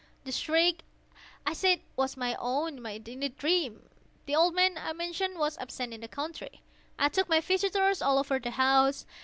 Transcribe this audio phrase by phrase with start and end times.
[0.23, 0.81] The shriek,
[1.45, 3.87] I said, was my own in a dream.
[4.25, 6.63] The old man, I mentioned, was absent in the country.
[6.97, 9.05] I took my visitors all over the house.